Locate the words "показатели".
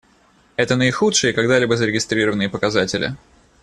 2.49-3.15